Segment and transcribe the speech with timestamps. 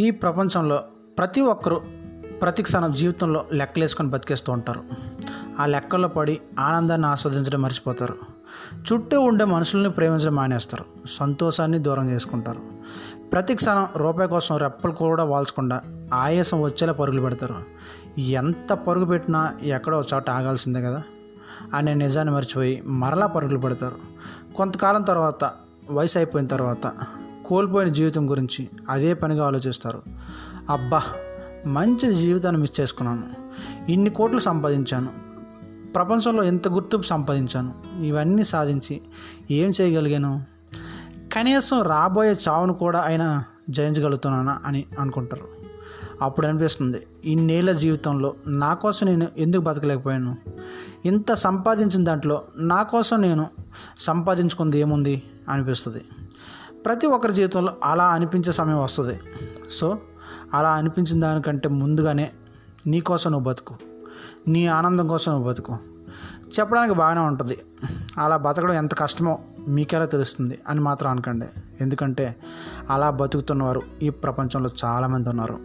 [0.00, 0.82] ఈ ప్రపంచంలో
[1.18, 1.80] ప్రతి ఒక్కరూ
[2.42, 4.82] ప్రతి క్షణం జీవితంలో లెక్కలేసుకొని బతికేస్తూ ఉంటారు.
[5.60, 8.14] ఆ లెక్కల్లో పడి ఆనందాన్ని ఆస్వాదించడం మర్చిపోతారు.
[8.92, 10.84] చుట్టూ ఉండే మనుషుల్ని ప్రేమించడం మానేస్తారు.
[11.10, 12.60] సంతోషాన్ని దూరం చేసుకుంటారు.
[13.32, 15.82] ప్రతి క్షణం రూపాయి కోసం రెప్పలు కూడా వాల్చకుండా
[16.14, 17.56] ఆయాసం వచ్చేలా పరుగులు పెడతారు.
[18.20, 21.02] ఎంత పరుగు పెట్టినా ఎక్కడో చోట ఆగాల్సిందే కదా?
[21.74, 23.96] అనే నిజాన్ని మర్చిపోయి మరలా పరుగులు పెడతారు.
[24.56, 25.52] కొంతకాలం తర్వాత
[25.90, 26.92] వయసు అయిపోయిన తర్వాత
[27.48, 30.02] కోల్పోయిన జీవితం గురించి అదే పనిగా ఆలోచిస్తారు.
[30.70, 31.02] అబ్బా
[31.66, 33.24] మంచి జీవితాన్ని మిస్ చేసుకున్నాను.
[33.90, 35.08] ఇన్ని కోట్లు సంపాదించాను.
[35.94, 37.74] ప్రపంచంలో ఎంత గుర్తింపు సంపాదించాను.
[38.02, 39.00] ఇవన్నీ సాధించి
[39.50, 40.44] ఏం చేయగలిగాను?
[41.32, 45.44] కనీసం రాబోయే చావును కూడా అయినా జయించగలుగుతున్నానా అని అనుకుంటారు.
[46.22, 50.36] అప్పుడు అనిపిస్తుంది ఇన్నేళ్ళ జీవితంలో నా కోసం నేను ఎందుకు బతకలేకపోయాను?
[51.04, 53.46] ఇంత సంపాదించిన దాంట్లో నా కోసం నేను
[53.98, 55.22] సంపాదించుకుంది ఏముంది?
[55.48, 56.00] అనిపిస్తుంది.
[56.86, 59.20] ప్రతి ఒక్కరి జీవితంలో అలా అనిపించే సమయం వస్తుంది.
[59.70, 59.98] సో
[60.54, 62.30] అలా అనిపించిన దానికంటే ముందుగానే
[62.86, 63.74] నీ కోసం నువ్వు బతుకు.
[64.48, 65.78] నీ ఆనందం కోసం నువ్వు బతుకు.
[66.60, 67.58] చెప్పడానికి బాగానే ఉంటుంది.
[68.18, 71.46] అలా బతకడం ఎంత కష్టమో మీకెలా తెలుస్తుంది అని మాత్రం అనకండి.
[71.80, 72.36] ఎందుకంటే
[72.90, 75.58] అలా బతుకుతున్నవారు ఈ ప్రపంచంలో చాలామంది ఉన్నారు.